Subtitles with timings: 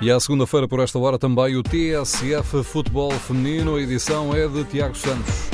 [0.00, 3.76] E à segunda-feira, por esta hora, também o TSF Futebol Feminino.
[3.76, 5.48] A edição é de Tiago Santos.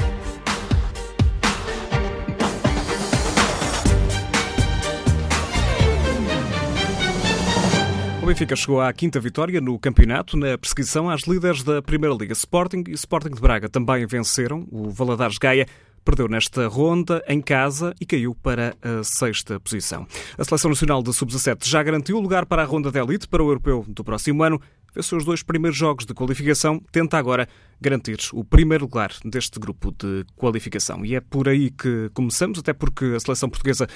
[8.22, 12.32] O Benfica chegou à quinta vitória no campeonato, na perseguição às líderes da Primeira Liga.
[12.32, 14.66] Sporting e Sporting de Braga também venceram.
[14.72, 15.66] O Valadares Gaia
[16.04, 20.06] perdeu nesta ronda em casa e caiu para a sexta posição.
[20.38, 23.42] A Seleção Nacional de Sub-17 já garantiu o lugar para a ronda de elite para
[23.42, 24.60] o europeu do próximo ano.
[24.94, 27.48] Venceu os dois primeiros jogos de qualificação, tenta agora
[27.80, 31.04] garantir o primeiro lugar deste grupo de qualificação.
[31.04, 33.86] E é por aí que começamos, até porque a seleção portuguesa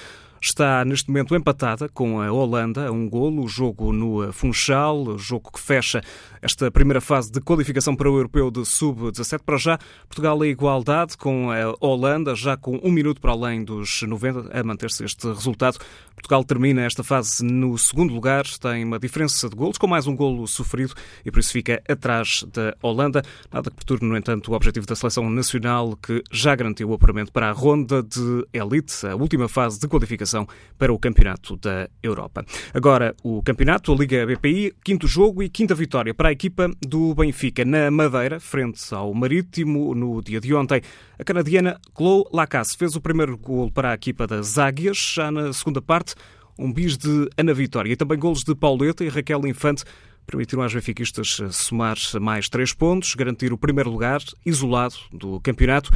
[0.45, 5.51] está neste momento empatada com a Holanda um golo, o jogo no Funchal, o jogo
[5.51, 6.01] que fecha
[6.39, 9.39] esta primeira fase de qualificação para o Europeu de Sub-17.
[9.43, 14.03] Para já, Portugal em igualdade com a Holanda, já com um minuto para além dos
[14.03, 15.79] 90 a manter-se este resultado.
[16.13, 20.15] Portugal termina esta fase no segundo lugar, tem uma diferença de golos, com mais um
[20.15, 20.93] golo sofrido
[21.25, 23.23] e por isso fica atrás da Holanda.
[23.51, 27.31] Nada que perturbe, no entanto, o objetivo da seleção nacional, que já garantiu o apuramento
[27.31, 30.34] para a ronda de elite, a última fase de qualificação
[30.77, 32.43] para o Campeonato da Europa.
[32.73, 37.13] Agora, o Campeonato, a Liga BPI, quinto jogo e quinta vitória para a equipa do
[37.13, 40.81] Benfica na Madeira, frente ao Marítimo, no dia de ontem.
[41.19, 45.53] A canadiana Chloe Lacasse fez o primeiro gol para a equipa das Águias, já na
[45.53, 46.15] segunda parte,
[46.57, 49.83] um bis de Ana Vitória e também golos de Pauleta e Raquel Infante
[50.25, 55.91] permitiram às benfiquistas somar mais três pontos, garantir o primeiro lugar isolado do campeonato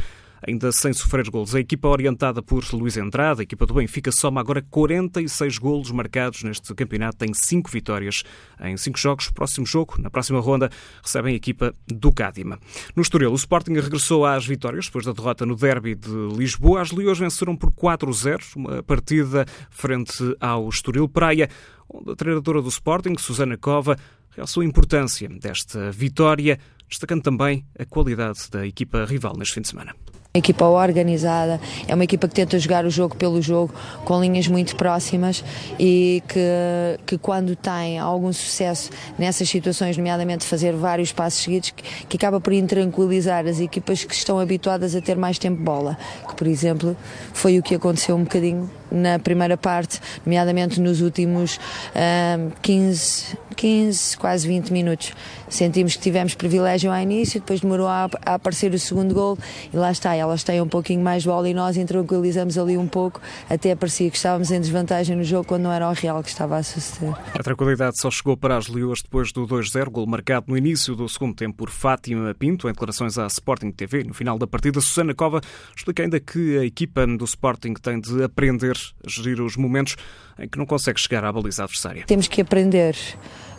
[0.46, 1.54] ainda sem sofrer golos.
[1.54, 6.42] A equipa orientada por Luís Entrada, a equipa do Benfica, soma agora 46 golos marcados
[6.42, 8.22] neste campeonato, tem 5 vitórias
[8.60, 9.30] em 5 jogos.
[9.30, 10.70] Próximo jogo, na próxima ronda,
[11.02, 12.58] recebem a equipa do Cádima.
[12.94, 16.80] No Estoril, o Sporting regressou às vitórias depois da derrota no derby de Lisboa.
[16.80, 21.48] As Leões venceram por 4-0, uma partida frente ao Estoril Praia,
[21.88, 23.96] onde a treinadora do Sporting, Susana Cova,
[24.30, 29.68] realçou a importância desta vitória, destacando também a qualidade da equipa rival neste fim de
[29.68, 29.94] semana.
[30.32, 33.74] Uma equipa organizada, é uma equipa que tenta jogar o jogo pelo jogo,
[34.04, 35.42] com linhas muito próximas
[35.76, 41.82] e que, que quando tem algum sucesso nessas situações, nomeadamente fazer vários passos seguidos, que,
[42.06, 46.36] que acaba por intranquilizar as equipas que estão habituadas a ter mais tempo bola, que
[46.36, 46.96] por exemplo
[47.32, 51.58] foi o que aconteceu um bocadinho na primeira parte, nomeadamente nos últimos
[51.94, 55.12] um, 15, 15, quase 20 minutos.
[55.48, 59.38] Sentimos que tivemos privilégio ao início, depois demorou a, a aparecer o segundo gol
[59.72, 63.20] e lá está, elas têm um pouquinho mais bola e nós intranquilizamos ali um pouco,
[63.48, 66.56] até parecia que estávamos em desvantagem no jogo quando não era o real que estava
[66.56, 67.14] a suceder.
[67.34, 71.08] A tranquilidade só chegou para as Leoas depois do 2-0, gol marcado no início do
[71.08, 74.04] segundo tempo por Fátima Pinto, em declarações à Sporting TV.
[74.04, 75.40] No final da partida, Susana Cova
[75.76, 78.76] explica ainda que a equipa do Sporting tem de aprender
[79.06, 79.96] gerir os momentos
[80.38, 82.04] em que não consegue chegar à baliza adversária.
[82.06, 82.96] Temos que aprender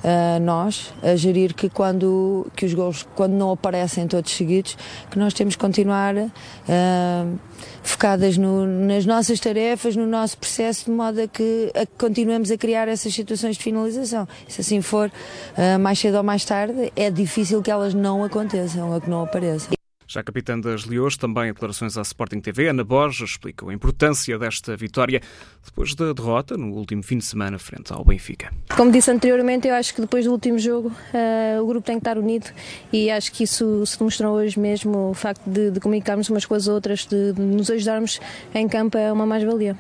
[0.04, 4.78] uh, nós a gerir que quando que os gols quando não aparecem todos seguidos
[5.10, 7.40] que nós temos que continuar uh,
[7.84, 12.58] focadas no, nas nossas tarefas no nosso processo de modo a que, a continuemos a
[12.58, 17.10] criar essas situações de finalização se assim for uh, mais cedo ou mais tarde é
[17.10, 19.81] difícil que elas não aconteçam ou que não apareçam
[20.12, 23.74] já a capitã das Leões, também em declarações à Sporting TV, Ana Borges, explica a
[23.74, 25.22] importância desta vitória
[25.64, 28.54] depois da derrota no último fim de semana frente ao Benfica.
[28.76, 32.02] Como disse anteriormente, eu acho que depois do último jogo uh, o grupo tem que
[32.02, 32.48] estar unido
[32.92, 36.56] e acho que isso se demonstrou hoje mesmo, o facto de, de comunicarmos umas com
[36.56, 38.20] as outras, de, de nos ajudarmos
[38.54, 39.78] em campo é uma mais-valia.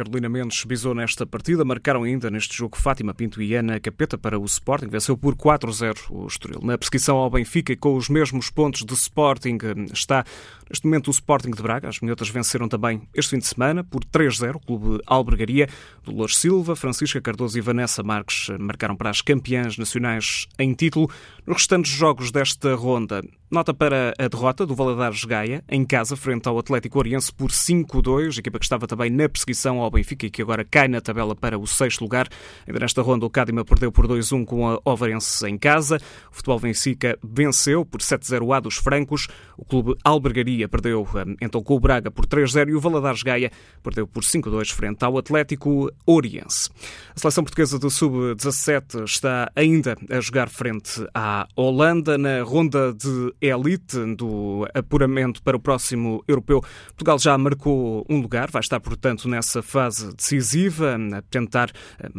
[0.00, 1.62] Carolina Mendes bisou nesta partida.
[1.62, 4.88] Marcaram ainda neste jogo Fátima Pinto e Ana Capeta para o Sporting.
[4.88, 6.60] Venceu por 4-0 o Estoril.
[6.62, 9.58] Na perseguição ao Benfica, com os mesmos pontos de Sporting,
[9.92, 10.24] está
[10.70, 11.88] neste momento o Sporting de Braga.
[11.88, 14.56] As minhotas venceram também este fim de semana por 3-0.
[14.56, 15.68] O clube Albergaria,
[16.04, 21.10] Dolores Silva, Francisca Cardoso e Vanessa Marques marcaram para as campeãs nacionais em título.
[21.46, 26.48] Nos restantes jogos desta ronda, nota para a derrota do Valadares Gaia, em casa, frente
[26.48, 30.42] ao Atlético Oriense por 5-2, equipa que estava também na perseguição ao Benfica e que
[30.42, 32.28] agora cai na tabela para o sexto lugar.
[32.66, 35.96] Ainda nesta ronda, o Cádima perdeu por 2-1 com a Ovarense em casa.
[36.30, 39.26] O futebol Benfica venceu por 7-0 a dos Francos.
[39.56, 43.50] O clube Albergaria perdeu hum, então com o Braga por 3-0 e o Valadares Gaia
[43.82, 46.70] perdeu por 5-2 frente ao Atlético Oriense.
[47.14, 53.34] A seleção portuguesa do Sub-17 está ainda a jogar frente à Holanda na ronda de
[53.40, 56.62] elite do apuramento para o próximo europeu.
[56.88, 61.70] Portugal já marcou um lugar, vai estar, portanto, nessa fase fase decisiva, a tentar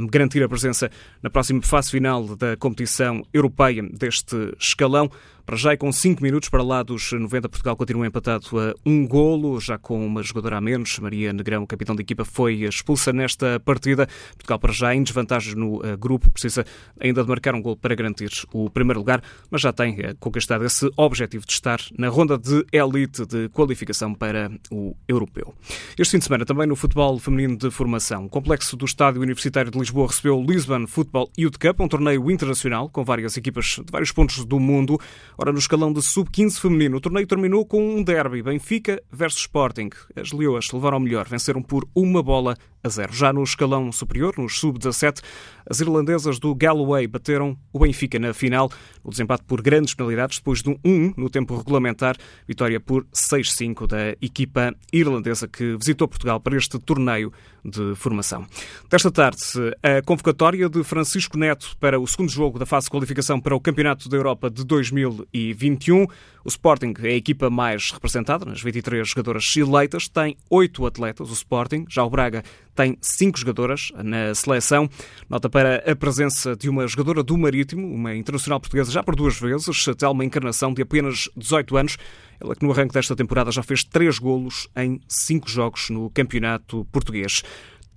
[0.10, 0.90] garantir a presença
[1.22, 5.10] na próxima fase final da competição europeia deste escalão.
[5.46, 9.60] Para já, com 5 minutos para lá dos 90, Portugal continua empatado a um golo,
[9.60, 10.98] já com uma jogadora a menos.
[11.00, 14.08] Maria Negrão, capitão da equipa, foi expulsa nesta partida.
[14.34, 16.66] Portugal, para já, em desvantagem no uh, grupo, precisa
[17.00, 20.66] ainda de marcar um golo para garantir o primeiro lugar, mas já tem uh, conquistado
[20.66, 25.54] esse objetivo de estar na ronda de elite de qualificação para o europeu.
[25.98, 29.72] Este fim de semana, também no futebol feminino de formação, o complexo do Estádio Universitário
[29.72, 33.92] de Lisboa recebeu o Lisbon Football Youth Cup, um torneio internacional com várias equipas de
[33.92, 35.00] vários pontos do mundo.
[35.38, 39.90] Ora, no escalão de sub-15 feminino, o torneio terminou com um derby, Benfica versus Sporting.
[40.16, 43.14] As leoas levaram melhor, venceram por uma bola a zero.
[43.14, 45.22] Já no escalão superior, nos sub-17,
[45.70, 48.72] as irlandesas do Galloway bateram o Benfica na final,
[49.04, 52.18] o desempate por grandes penalidades, depois de um 1 no tempo regulamentar,
[52.48, 57.32] vitória por 6-5 da equipa irlandesa que visitou Portugal para este torneio
[57.64, 58.46] de formação.
[58.90, 59.38] Desta tarde,
[59.84, 63.60] a convocatória de Francisco Neto para o segundo jogo da fase de qualificação para o
[63.60, 66.08] Campeonato da Europa de 2021.
[66.44, 71.34] O Sporting é a equipa mais representada, nas 23 jogadoras eleitas, tem oito atletas, o
[71.34, 72.44] Sporting, já o Braga
[72.76, 74.90] tem cinco jogadoras na seleção.
[75.30, 79.40] Nota para a presença de uma jogadora do Marítimo, uma internacional portuguesa já por duas
[79.40, 81.98] vezes, até uma encarnação de apenas 18 anos.
[82.40, 86.86] Ela que no arranque desta temporada já fez três golos em cinco jogos no campeonato
[86.92, 87.44] português.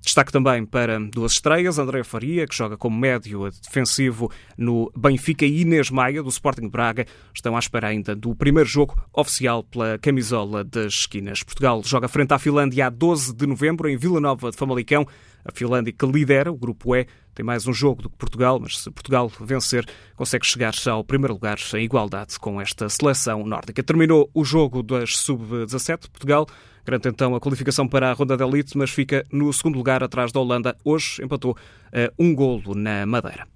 [0.05, 5.63] Destaque também para duas estreias, André Faria, que joga como médio defensivo no Benfica, e
[5.63, 10.63] Inês Maia, do Sporting Braga, estão à espera ainda do primeiro jogo oficial pela camisola
[10.63, 11.43] das esquinas.
[11.43, 15.07] Portugal joga frente à Finlândia a 12 de novembro, em Vila Nova de Famalicão.
[15.45, 18.79] A Finlândia que lidera o grupo E tem mais um jogo do que Portugal, mas
[18.79, 19.85] se Portugal vencer,
[20.17, 23.83] consegue chegar ao primeiro lugar em igualdade com esta seleção nórdica.
[23.83, 26.09] Terminou o jogo das sub-17.
[26.11, 26.47] Portugal
[26.87, 30.31] Garante então a qualificação para a ronda da elite, mas fica no segundo lugar atrás
[30.31, 30.77] da Holanda.
[30.85, 33.49] Hoje empatou uh, um golo na Madeira.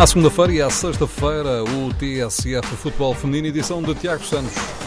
[0.00, 4.77] À segunda-feira e à sexta-feira, o TSF Futebol Feminino, edição de Tiago Santos.